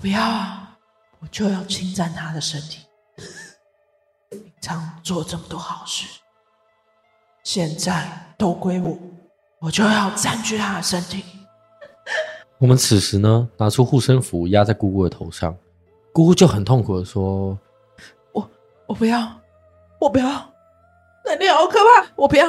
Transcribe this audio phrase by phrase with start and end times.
[0.00, 0.78] 不要啊！
[1.18, 2.86] 我就要侵占他的身体。
[4.30, 6.20] 平常做这么多好事，
[7.42, 8.96] 现在都归我，
[9.60, 11.24] 我就要占据他的身体。
[12.58, 15.56] 我们此时呢，拿出护身符压在姑姑的头上，
[16.12, 17.58] 姑姑就很痛苦的说
[18.32, 18.50] ：“我
[18.86, 19.40] 我不要，
[20.00, 20.26] 我不要，
[21.24, 22.46] 那里好可怕，我不要。”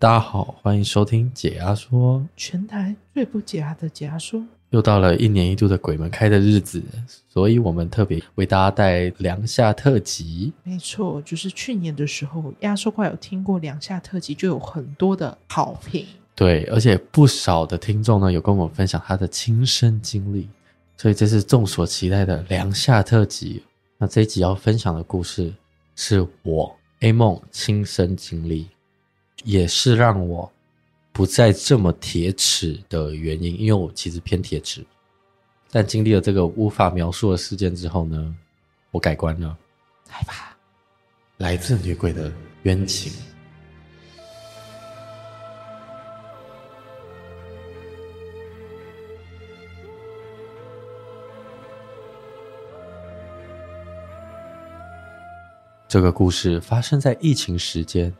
[0.00, 4.40] 大家好，欢迎收听解压说，全台最不解压的解压说。
[4.70, 6.80] 又到了一年一度的鬼门开的日子，
[7.28, 10.52] 所以我们特别为大家带两下特辑。
[10.62, 16.06] 没错，就是去年的时候，压缩怪有听过两下特辑，就有很多的好评。
[16.36, 20.48] 对，而且不少的听众呢，有跟我们分享他的亲身经历，
[20.96, 23.64] 所以这是众所期待的两下特辑。
[23.98, 25.52] 那这一集要分享的故事，
[25.96, 28.68] 是我 A 梦亲身经历。
[29.44, 30.50] 也是让我
[31.12, 34.84] 不再这么铁齿的原因，因为我其实偏铁齿，
[35.70, 38.36] 但经历了这个无法描述的事件之后呢，
[38.90, 39.56] 我改观了。
[40.10, 40.56] 来吧，
[41.36, 43.12] 来自女鬼的冤情。
[55.86, 58.12] 这个故事发生在疫情时间。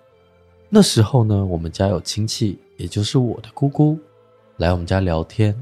[0.70, 3.98] 那时候呢，我们家有亲戚，也就是我的姑姑，
[4.58, 5.54] 来我们家聊天。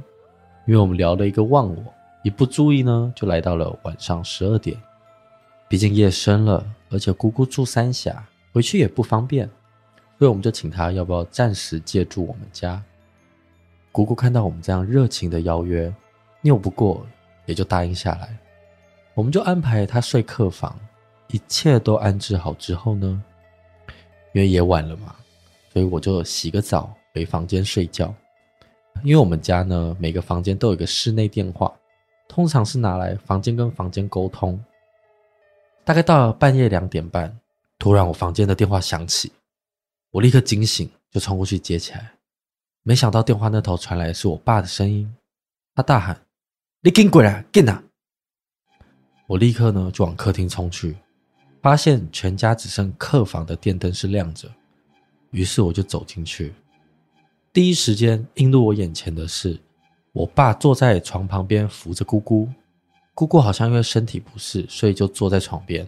[0.67, 1.85] 因为我们聊了一个忘我，
[2.25, 4.77] 一不注意呢，就来到了晚上十二点。
[5.69, 9.49] 毕竟夜深了，而且姑姑住三峡，回去也不方便，
[10.19, 12.83] 所以我们就请她要不要暂时借住我们家。
[13.93, 15.95] 姑姑看到我们这样热情的邀约，
[16.43, 17.07] 拗不过，
[17.45, 18.37] 也就答应下来。
[19.15, 20.77] 我们就安排她睡客房，
[21.29, 23.23] 一切都安置好之后呢，
[24.37, 25.17] 因为也晚了嘛，
[25.73, 28.15] 所以我就洗个澡回房间睡觉。
[29.03, 31.75] 因为我们家呢，每个房间都有一个室内电话，
[32.29, 34.63] 通常是拿来房间跟房间沟通。
[35.87, 37.35] 大概到了半夜两点半，
[37.79, 39.33] 突然我房间的电话响起，
[40.11, 42.13] 我立刻惊醒，就冲过去接起来。
[42.83, 45.11] 没想到电话那头传来的是我爸的声音，
[45.75, 46.27] 他大喊
[46.85, 47.83] ：“你给滚啊，滚啊！”
[49.29, 50.95] 我立刻呢就往客厅冲去。
[51.67, 54.49] 发现全家只剩客房的电灯是亮着，
[55.33, 56.55] 于是我就走进去。
[57.53, 59.59] 第一时间映入我眼前的是，
[60.13, 62.49] 我爸坐在床旁边扶着姑姑，
[63.15, 65.85] 姑姑好像因为身体不适，所以就坐在床边。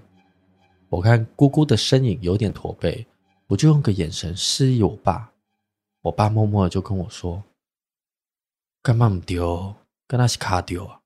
[0.88, 3.06] 我看姑姑的身影有点驼背，
[3.46, 5.30] 我就用个眼神示意我爸。
[6.02, 7.40] 我爸默默的就跟我说
[8.82, 9.76] ：“干嘛不丢？
[10.08, 10.98] 跟他是卡丢啊？”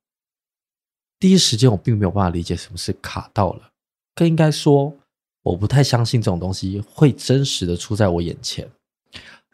[1.20, 3.71] 第一时间我并没有办法理解什么是卡到了。
[4.14, 4.94] 更应该说，
[5.42, 8.68] 我不太相信这种东西会真实的出在我眼前，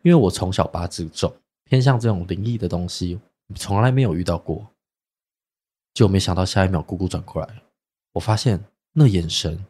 [0.03, 1.33] 因为我从小八字重，
[1.65, 3.19] 偏向这种灵异的东西，
[3.55, 4.67] 从来没有遇到过。
[5.95, 7.49] 就没想到下一秒，姑姑转过来，
[8.13, 9.65] 我发现那眼神，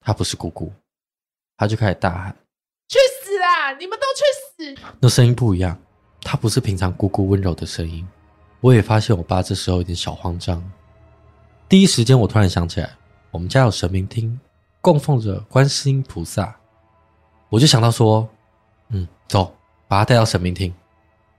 [0.00, 0.70] 她不是姑姑，
[1.56, 2.36] 她就开始大喊
[2.88, 3.72] ：“去死啦！
[3.78, 5.80] 你们都去死！”那声音不一样，
[6.20, 8.06] 她不是平常姑姑温柔的声音。
[8.60, 10.62] 我也发现我爸这时候有点小慌张。
[11.66, 12.94] 第一时间，我突然想起来。
[13.30, 14.38] 我们家有神明厅，
[14.80, 16.56] 供奉着观世音菩萨，
[17.48, 18.28] 我就想到说，
[18.88, 19.54] 嗯，走，
[19.86, 20.74] 把他带到神明厅。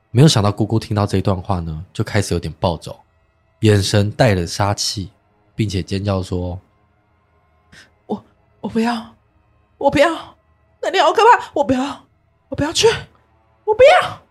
[0.09, 2.99] 没有想到姑姑听到这一段话呢，就开始有点暴走，
[3.61, 5.09] 眼神带着杀气，
[5.55, 6.59] 并且尖叫说
[8.07, 8.23] ：“我
[8.61, 9.15] 我不要，
[9.77, 10.09] 我不要，
[10.81, 12.05] 那里好可怕，我不要，
[12.49, 12.87] 我不要去，
[13.65, 14.21] 我不要。”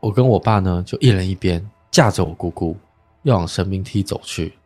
[0.00, 2.76] 我跟我爸呢，就一人一边架着我姑姑，
[3.22, 4.58] 要往神明厅走去。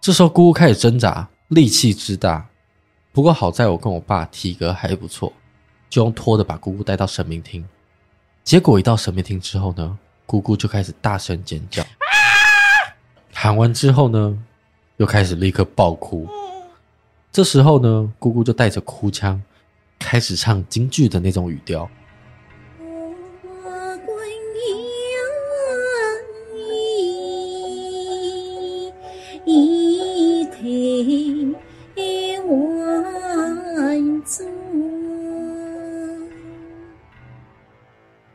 [0.00, 1.28] 这时候姑姑开始挣扎。
[1.48, 2.46] 力气之大，
[3.10, 5.32] 不过好在我跟我爸体格还不错，
[5.88, 7.66] 就用拖的把姑姑带到神明厅。
[8.44, 11.82] 结果一到神明厅之后呢，姑姑就开始大声尖叫，
[13.32, 14.38] 喊完之后呢，
[14.98, 16.28] 又开始立刻爆哭。
[17.32, 19.42] 这时候呢，姑姑就带着哭腔，
[19.98, 21.88] 开始唱京剧的那种语调。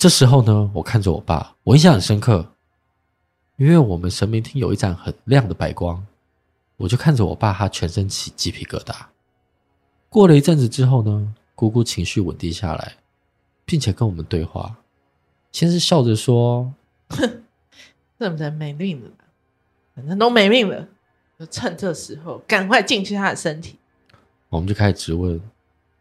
[0.04, 2.46] 这时候呢，我看着我爸，我印象很深刻，
[3.56, 6.06] 因为我们神明厅有一盏很亮的白光，
[6.76, 8.94] 我就看着我爸，他全身起鸡皮疙瘩。
[10.10, 12.98] 过了一阵子之后呢，姑姑情绪稳定下来，
[13.64, 14.76] 并且跟我们对话，
[15.54, 16.74] 先是笑着说
[17.08, 17.44] ：“哼，
[18.20, 19.10] 这人没命了，
[19.96, 20.86] 反正都没命了，
[21.40, 23.80] 就趁这时候赶快进去他的身体。”
[24.52, 25.40] 我们就开始质问：“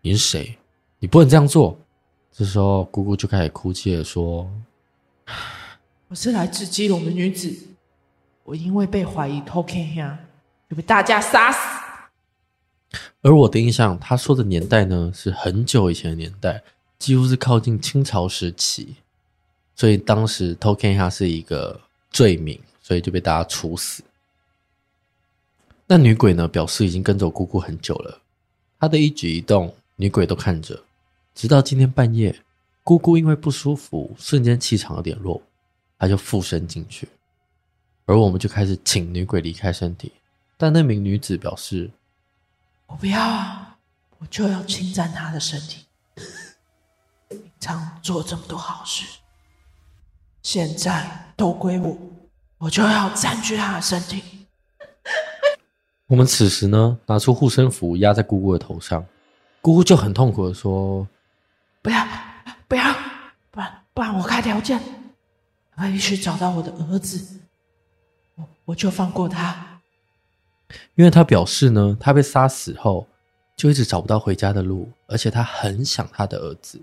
[0.02, 0.58] 你是谁？
[0.98, 1.78] 你不能这样做。”
[2.34, 4.50] 这时候，姑姑就开始哭泣的说：
[6.08, 7.54] “我是来自基隆的女子，
[8.42, 10.18] 我因为被怀疑偷看呀，
[10.70, 11.58] 就被大家杀死。”
[13.20, 16.62] 而我的印象，他说的年代呢，是很久以前的年代，
[16.98, 18.96] 几乎是靠近清朝时期，
[19.76, 21.78] 所以当时偷看下是一个
[22.10, 24.02] 罪名，所以就被大家处死。
[25.86, 28.18] 那女鬼呢，表示已经跟着姑姑很久了，
[28.80, 30.82] 她的一举一动，女鬼都看着。
[31.34, 32.34] 直到今天半夜，
[32.84, 35.40] 姑姑因为不舒服，瞬间气场有点弱，
[35.98, 37.08] 她就附身进去，
[38.06, 40.12] 而我们就开始请女鬼离开身体，
[40.56, 41.90] 但那名女子表示。
[42.86, 43.78] 我不要啊！
[44.18, 45.86] 我就要侵占她的身体。
[47.30, 49.06] 平常做这么多好事，
[50.42, 51.96] 现在都归我，
[52.58, 54.46] 我就要占据她的身体。
[56.08, 59.02] 我们此时呢，拿出护身符压在姑姑的头上，
[59.62, 61.08] 姑姑就很痛苦的说
[61.82, 62.06] ：“不要，
[62.68, 62.94] 不要，
[63.50, 64.80] 不然不然我开条件，
[65.74, 67.40] 我必须找到我的儿子，
[68.36, 69.80] 我我就放过他。”
[70.94, 73.06] 因为他表示呢，他被杀死后
[73.56, 76.80] 就一直找不到回家的路，而且他很想他的儿子。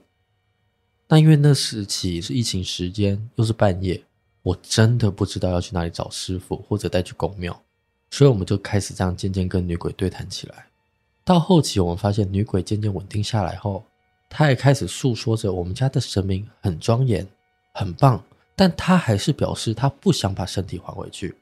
[1.07, 4.03] 但因为那时起是疫情时间，又是半夜，
[4.43, 7.59] 我真的不知道要去哪里找师傅或者带去宫庙，
[8.11, 10.67] 所以我们就开始这样渐渐跟女鬼对谈起来。
[11.23, 13.83] 到后期，我们发现女鬼渐渐稳定下来后，
[14.29, 17.27] 他也开始诉说着我们家的神明很庄严、
[17.73, 18.23] 很棒，
[18.55, 21.35] 但他还是表示他不想把身体还回去。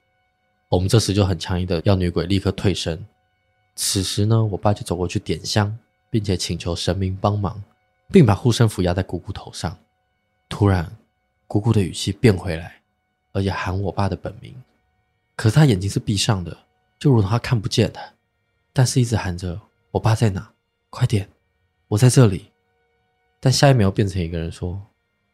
[0.70, 3.06] 我们这时就很强硬的要女鬼立刻退身。
[3.76, 5.78] 此时呢，我爸就走过去点香，
[6.10, 7.62] 并且请求神明帮忙，
[8.12, 9.78] 并把护身符压在姑姑头上。
[10.50, 10.90] 突然，
[11.46, 12.82] 姑姑的语气变回来，
[13.34, 14.56] 而且喊我爸的本名。
[15.36, 16.58] 可是他眼睛是闭上的，
[16.98, 18.00] 就如同他看不见的，
[18.74, 19.60] 但是一直喊着
[19.92, 20.52] ：“我爸在哪？
[20.90, 21.30] 快点，
[21.90, 22.52] 我在这里。”
[23.40, 24.82] 但下一秒变成一个人说：“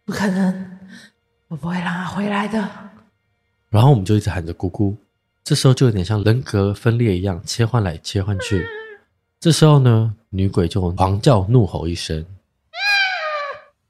[0.05, 0.79] 不可能，
[1.47, 2.57] 我不会让他回来的。”
[3.69, 4.95] 然后我们就一直喊着姑姑。
[5.43, 8.65] 这时候就有点像人格分裂一样，切换来切换去。
[9.39, 12.25] 这时候呢，女鬼就狂叫怒吼一声，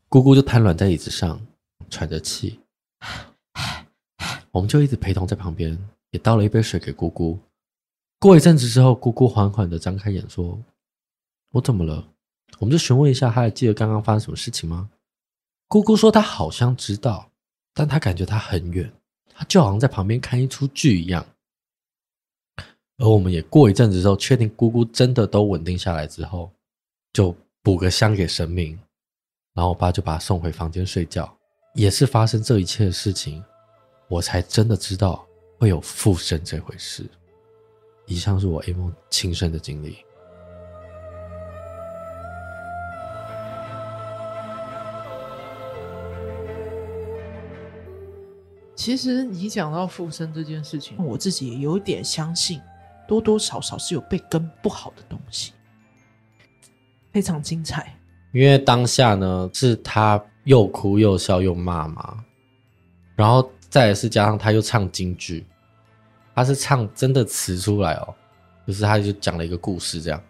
[0.10, 1.40] 姑姑就瘫软在椅子上，
[1.90, 2.60] 喘着气。
[4.52, 5.78] 我们就一直陪同在旁边，
[6.12, 7.40] 也倒了一杯水给姑姑。
[8.20, 10.60] 过一阵子之后，姑姑缓缓的张开眼说
[11.52, 12.08] ：“我怎么了？”
[12.64, 14.90] 我们就询问一下，他还记得刚刚发生什么事情吗？
[15.68, 17.30] 姑姑说她好像知道，
[17.74, 18.90] 但她感觉她很远，
[19.34, 21.26] 她就好像在旁边看一出剧一样。
[23.00, 26.50] 而我们也过一阵子之后，确定姑姑真的都稳定下来之后，
[27.12, 28.80] 就补个香给神明，
[29.54, 31.38] 然后我爸就把她送回房间睡觉。
[31.76, 33.44] 也是发生这一切的事情，
[34.08, 35.28] 我才真的知道
[35.60, 37.06] 会有附身这回事。
[38.06, 39.98] 以上是我 A 梦亲身的经历。
[48.84, 52.60] 其实你讲到附身这件事情，我自己也有点相信。
[53.08, 55.54] 多多少少是有被跟不好的东西，
[57.14, 57.98] 非常精彩。
[58.34, 62.26] 因为当下呢，是他又哭又笑又骂嘛，
[63.16, 65.46] 然后再来是加上他又唱京剧，
[66.36, 68.14] 他是唱真的词出来哦，
[68.68, 70.22] 就是他就讲了一个故事这样，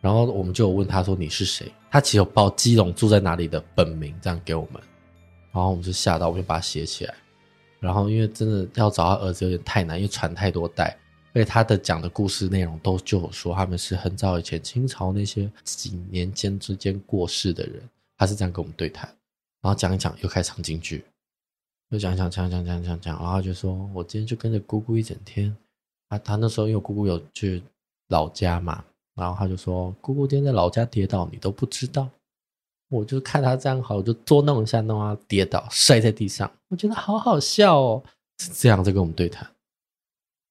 [0.00, 1.72] 然后我们就有问他说，你是谁？
[1.90, 4.80] 他其实有报基隆住在哪里的本名这样给我们，
[5.50, 7.12] 然后我们就吓到，我们就把它写起来。
[7.80, 10.96] 然后因为真的要找他儿子有点太难，因为传太多代。
[11.32, 17.80] 因为他的讲的故事内容都就说他们是很早以前清朝那些几年间之间过世的人，
[18.18, 19.08] 他是这样跟我们对谈，
[19.62, 21.04] 然后讲一讲又开始唱京剧，
[21.90, 25.56] 又讲讲讲讲讲讲讲，然后就说我今天就跟着姑姑一整天，
[26.08, 27.62] 啊他那时候因为姑姑有去
[28.08, 28.84] 老家嘛，
[29.14, 32.08] 然后他就说姑姑今天在老家跌倒你都不知道，
[32.90, 38.02] 我就看他这样好，我就捉弄一下弄他跌倒摔在地上，我觉得好好笑哦，
[38.38, 39.48] 是这样在跟我们对谈。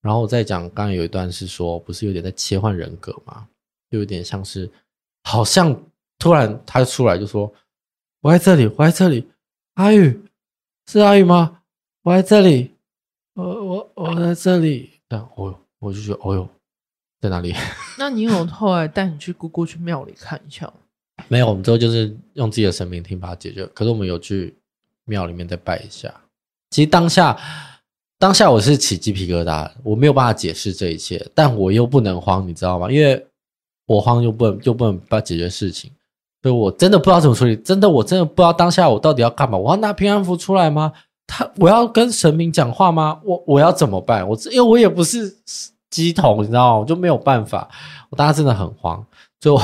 [0.01, 3.45] 然后我再讲，刚刚有一段是说，不是有点在切换人格吗？
[3.91, 4.71] 就有点像是，
[5.23, 5.77] 好像
[6.17, 7.53] 突然他出来就说
[8.21, 9.29] ：“我在这里，我在这里。”
[9.75, 10.23] 阿宇，
[10.87, 11.61] 是阿宇吗？
[12.03, 12.75] 我在这里，
[13.33, 15.01] 我我我在这里。
[15.09, 16.49] 但我我就觉得，哦哟，
[17.19, 17.53] 在哪里？
[17.97, 20.71] 那你有后来带你去姑姑去庙里看一下？
[21.27, 23.65] 没有，我们之后就是用自己的神明听把它解决。
[23.67, 24.55] 可是我们有去
[25.05, 26.13] 庙里面再拜一下。
[26.69, 27.37] 其实当下。
[28.21, 32.91] 当下我是起鸡皮疙瘩，我没有办法解释这一切，但我又不能慌，你知道吗？
[32.91, 33.25] 因为
[33.85, 35.89] 我慌又不能又不能把解决事情，
[36.43, 37.55] 所以我真的不知道怎么处理。
[37.55, 39.57] 真的，我真的不知道当下我到底要干嘛？
[39.57, 40.91] 我要拿平安符出来吗？
[41.27, 43.21] 他，我要跟神明讲话吗？
[43.23, 44.27] 我我要怎么办？
[44.27, 45.33] 我因为我也不是
[45.89, 46.79] 鸡童，你知道吗？
[46.81, 47.69] 我就没有办法。
[48.09, 49.01] 我当时真的很慌，
[49.39, 49.61] 所以我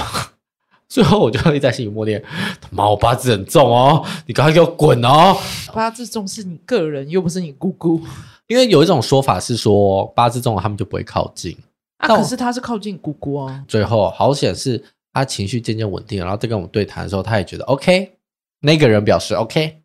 [0.87, 2.23] 最后我就会在心里默念：
[2.61, 5.35] 他妈，我八字很重哦，你赶快给我滚哦！
[5.73, 8.01] 八字重是你个人，又不是你姑姑。
[8.47, 11.57] 因为有一种说法是说，八字重了他们就不会靠近。
[11.97, 13.63] 啊，可是他是靠近姑姑哦。
[13.67, 18.11] 最后好险是他情绪渐渐稳定，然后在跟我们对谈的时候，他也觉得 OK，
[18.59, 19.81] 那个人表示 OK，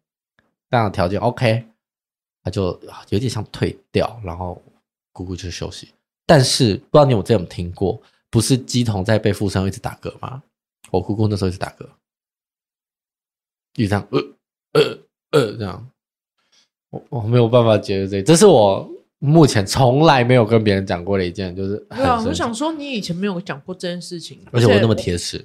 [0.71, 1.65] 这样的条件 OK，
[2.45, 2.79] 他就
[3.09, 4.61] 有点像退掉，然后
[5.13, 5.89] 姑姑就休息。
[6.27, 10.43] 但是不知道你有这样听过，不是鸡同在被附身一直打嗝吗？
[10.91, 11.87] 我姑姑那时候一直打嗝，
[13.77, 14.21] 一直这样呃
[14.73, 14.99] 呃
[15.31, 15.91] 呃这样，
[16.91, 18.91] 我我没有办法解释这，这是我。
[19.23, 25.45] 目前从来没有跟别人讲过的一件，就是对啊，我想说你以前没有讲过这件事情，而且我那么铁齿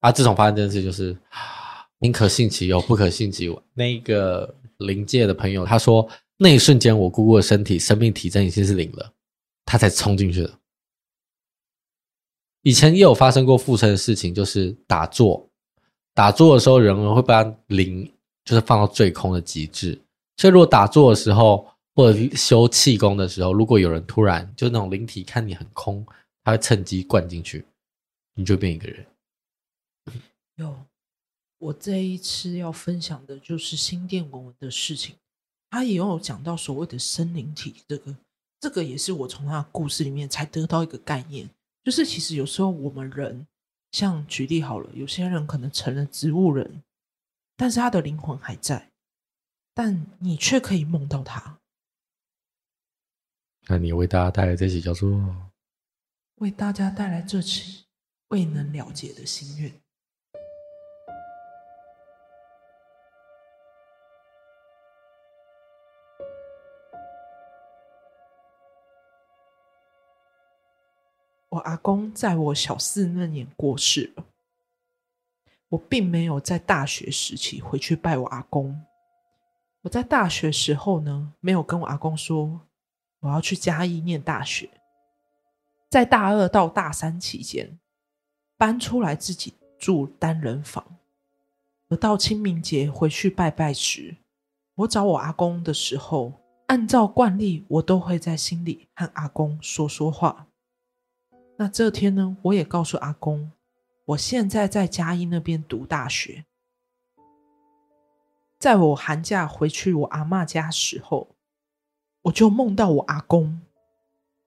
[0.00, 0.10] 啊！
[0.10, 1.16] 自从发生这件事，就是
[2.00, 3.62] 宁可信其有，不可信其无。
[3.74, 6.04] 那个灵界的朋友他说，
[6.36, 9.12] 那一瞬间我姑姑的身体生命体征已经是零了，
[9.64, 10.50] 他才冲进去的。
[12.66, 15.48] 以前也有发生过附身的事情，就是打坐，
[16.12, 18.12] 打坐的时候人会把灵
[18.44, 19.96] 就是放到最空的极致，
[20.36, 21.66] 所以如果打坐的时候。
[21.98, 26.04] 或者修气功的时候，如果有人突然就那种灵体看你很空，
[26.44, 27.64] 他会趁机灌进去，
[28.34, 29.06] 你就变一个人。
[30.56, 30.76] 有，
[31.56, 35.14] 我这一次要分享的就是心电文文的事情，
[35.70, 38.14] 他也有讲到所谓的生灵体，这个
[38.60, 41.48] 这个也是我从他的故事里面才得到一个概念，
[41.86, 43.46] 就是其实有时候我们人，
[43.92, 46.82] 像举例好了，有些人可能成了植物人，
[47.56, 48.90] 但是他的灵魂还在，
[49.72, 51.60] 但你却可以梦到他。
[53.68, 55.52] 那你为大家带来这期叫做
[56.42, 57.84] “为大家带来这期
[58.30, 59.72] 未能了结的心愿”。
[71.76, 74.24] 阿公在我小四那年过世了，
[75.68, 78.80] 我并没有在大学时期回去拜我阿公。
[79.82, 82.62] 我在大学时候呢，没有跟我阿公说。
[83.20, 84.70] 我要去嘉义念大学，
[85.90, 87.78] 在大二到大三期间，
[88.56, 90.96] 搬出来自己住单人房。
[91.88, 94.16] 而到清明节回去拜拜时，
[94.76, 96.32] 我找我阿公的时候，
[96.68, 100.46] 按照惯例，我都会在心里和阿公说说话。
[101.56, 103.50] 那这天呢，我也告诉阿公，
[104.04, 106.44] 我现在在嘉义那边读大学。
[108.58, 111.28] 在我寒假回去我阿嬷家时候。
[112.22, 113.60] 我就梦到我阿公，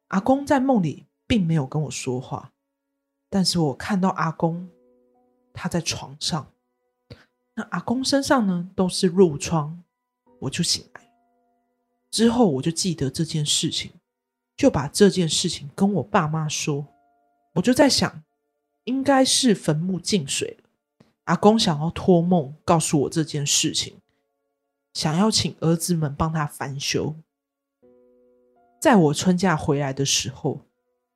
[0.09, 2.51] 阿公在梦里并没有跟我说话，
[3.29, 4.69] 但是我看到阿公
[5.53, 6.51] 他在床上，
[7.53, 9.81] 那阿公身上呢都是褥疮，
[10.39, 11.09] 我就醒来。
[12.11, 13.93] 之后我就记得这件事情，
[14.57, 16.85] 就把这件事情跟我爸妈说。
[17.59, 18.23] 我就在想，
[18.85, 20.69] 应该是坟墓进水了，
[21.25, 23.97] 阿公想要托梦告诉我这件事情，
[24.93, 27.15] 想要请儿子们帮他翻修。
[28.79, 30.61] 在我春假回来的时候，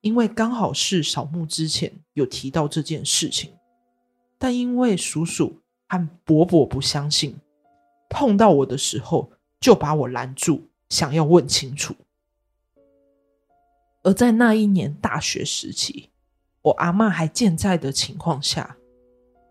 [0.02, 3.54] 因为刚好是扫墓之前有提到这件事情，
[4.38, 7.38] 但因为叔叔和伯伯不相信，
[8.10, 9.32] 碰到我的时候
[9.62, 11.96] 就把我拦住，想要问清楚。
[14.02, 16.10] 而在那一年大学时期，
[16.64, 18.76] 我阿妈还健在的情况下，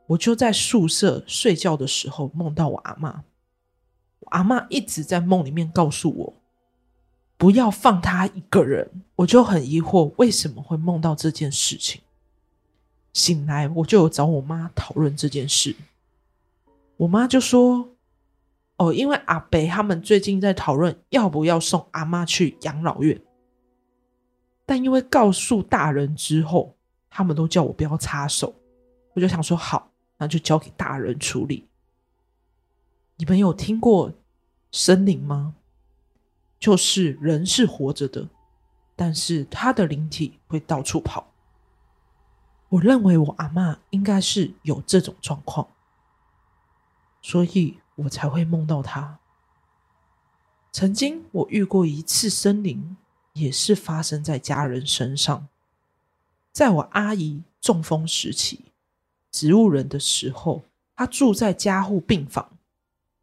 [0.09, 3.23] 我就在宿舍睡觉的时候梦到我阿妈，
[4.19, 6.35] 我阿妈一直在梦里面告诉我。
[7.37, 12.01] 不要放他一个人，我就很疑惑为什么会梦到这件事情。
[13.13, 15.77] 醒来我就有找我妈讨论这件事，
[16.97, 17.91] 我妈就说
[18.79, 23.21] ：“哦，因为阿北他们最近在讨论要不要送阿妈去养老院，
[24.65, 26.77] 但因为告诉大人之后，
[27.15, 28.55] 他们都叫我不要插手，
[29.13, 31.69] 我就想说好，那就交给大人处理。
[33.17, 34.15] 你们有听过
[34.71, 35.55] 生灵吗？”
[36.59, 38.29] 就是人是活着的，
[38.97, 41.33] 但是他的灵体会到处跑。
[42.71, 45.69] 我认为我阿嬷应该是有这种状况，
[47.21, 49.19] 所以我才会梦到他。
[50.71, 52.97] 曾经我遇过一次生灵，
[53.35, 55.49] 也是发生在家人身上。
[56.53, 58.61] 在我阿姨中风时期，
[59.31, 60.63] 植物人的时候，
[60.95, 62.51] 她住在加护病房。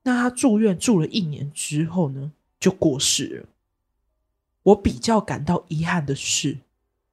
[0.03, 3.45] 那她住院住了一年之后呢，就过世了。
[4.63, 6.57] 我比较感到遗憾的是，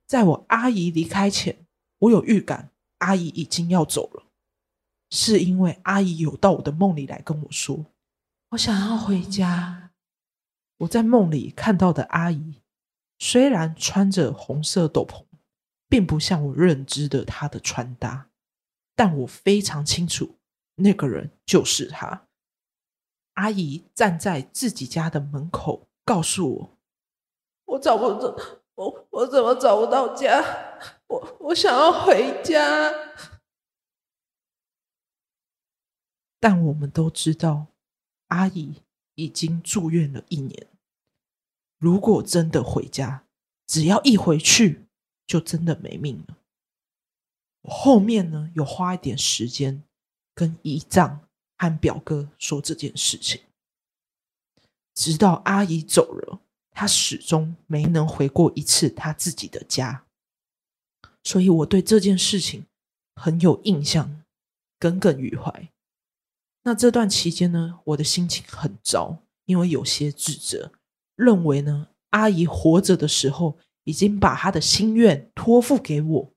[0.06, 1.58] 在我阿姨离开前，
[1.99, 4.23] 我有预感阿姨已经要走了，
[5.11, 7.85] 是因为阿姨有到我的梦里来跟我说
[8.50, 9.90] ：“我想要回家。”
[10.78, 12.54] 我在梦里看到的阿姨，
[13.18, 15.25] 虽然穿着红色斗篷，
[15.88, 18.28] 并不像我认知的他的穿搭，
[18.95, 20.37] 但我非常清楚，
[20.76, 22.28] 那个人就是他。
[23.35, 26.78] 阿姨站在自己家的门口，告诉我
[27.66, 30.43] ：“我找不着，我我怎么找不到家？
[31.07, 32.90] 我我想要回家。”
[36.40, 37.66] 但我们都知道，
[38.28, 38.83] 阿姨
[39.16, 40.69] 已经住院了一年。
[41.78, 43.26] 如果真的回家，
[43.66, 44.86] 只要一回去，
[45.26, 46.37] 就真的没命了。
[47.62, 49.83] 我后面呢，有花一点时间
[50.35, 51.26] 跟姨丈
[51.59, 53.40] 和表哥说这件事情，
[54.95, 56.40] 直到阿姨走了，
[56.71, 60.04] 他始终没能回过一次他自己的家，
[61.25, 62.66] 所以我对这件事情
[63.14, 64.23] 很有印象，
[64.78, 65.71] 耿耿于怀。
[66.62, 70.73] 那这段期间呢，我的心情很糟，因为有些自责，
[71.16, 76.33] 认为呢，阿姨活着的时候已经把他的心愿托付给我，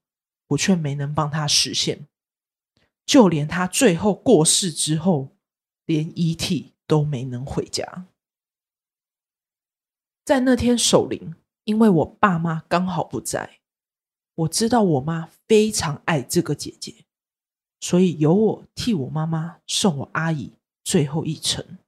[0.50, 2.08] 我却没能帮他实现，
[3.06, 5.36] 就连他最后过世之后，
[5.86, 8.06] 连遗体都没能回家。
[10.24, 13.62] 在那天守灵，因为我爸妈刚好不在，
[14.36, 17.06] 我知道我妈非常爱这个姐姐。
[17.82, 20.54] 所以由我替我妈妈送我阿姨
[20.84, 21.80] 最后一程，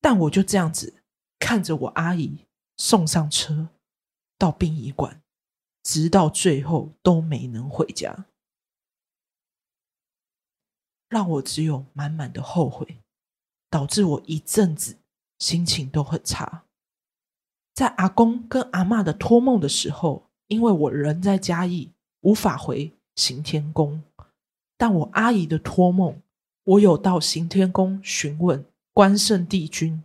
[0.00, 1.02] 但我就这样子
[1.40, 3.70] 看着我阿姨送上车
[4.42, 5.22] 到殡仪馆，
[5.84, 8.26] 直到最后都没能回家，
[11.08, 12.96] 让我只有满满的后悔，
[13.70, 14.96] 导致我一阵子
[15.38, 16.64] 心情都很差。
[17.72, 24.02] 在阿公跟阿妈的托梦的时候，因为我人在嘉义，无法回行天宫。
[24.76, 26.20] 但我阿姨的托梦，
[26.64, 30.02] 我有到行天宫询问关圣帝君，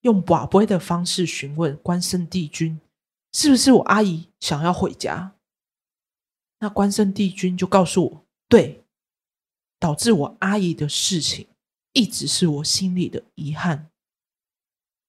[0.00, 2.80] 用跋杯的方式询问关圣帝君，
[3.32, 5.32] 是不是我阿姨想要回家？
[6.58, 8.84] 那关圣帝君就告诉我，对，
[9.78, 11.46] 导致我阿姨的事情
[11.92, 13.88] 一直是我心里的遗憾，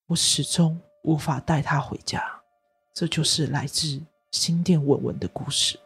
[0.07, 2.41] 我始终无法带她回家。
[2.93, 3.99] 这就是来自
[4.31, 5.79] 新店文文的故事。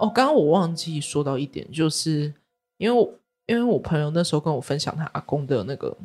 [0.00, 2.34] 哦，刚刚我忘记说到一点，就是
[2.76, 3.14] 因为
[3.46, 5.96] 因为我朋友那时候跟我分享他阿公的那个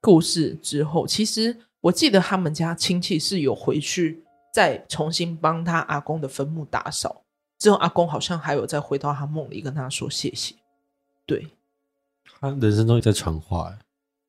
[0.00, 7.22] 故事之后，其实我记得他们家亲戚是有回去再重新帮他阿公的坟墓打扫，
[7.58, 10.54] 之后阿公好像还有再回到他梦里跟他说谢谢。
[11.26, 11.46] 对，
[12.40, 13.78] 他人生中也在传话，哎，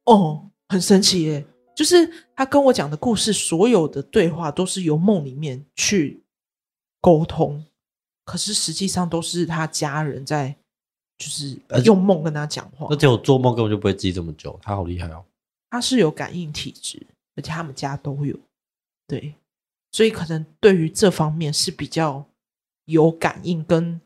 [0.06, 1.46] 哦，很神奇耶，
[1.76, 6.24] 就是他跟我讲的故事，所有的对话都是由梦里面去
[7.00, 7.64] 沟通。
[8.26, 10.58] 可是实际上都是他家人在，
[11.18, 12.88] 就是用梦跟他讲话。
[12.90, 15.24] 而且我做梦根本就不会记这么久，他好厉害哦。
[15.70, 18.38] 他是有感应体质，而且他们家都有，
[19.08, 19.34] 对，
[19.92, 22.26] 所以可能对于这方面是比较
[22.86, 24.00] 有感应跟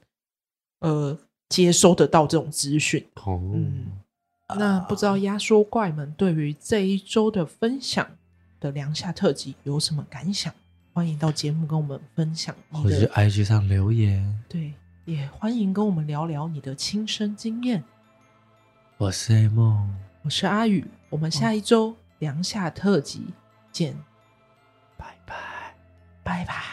[0.80, 1.18] 呃
[1.50, 3.06] 接收得到这种资讯。
[3.24, 3.92] 哦，嗯，
[4.58, 8.10] 那不知道压缩怪们对于这一周的分享
[8.60, 10.54] 的凉夏特辑有什么感想？
[10.94, 14.44] 欢迎到节目跟我们分享，或者是 IG 上留言。
[14.50, 14.61] 对，
[15.06, 17.84] 也欢迎跟我们聊聊你的亲身经验。
[18.98, 23.34] 我是 A 梦，我是阿宇，我们下一周凉夏特辑
[23.72, 23.98] 见，
[24.98, 25.36] 拜拜，
[26.24, 26.71] 拜拜。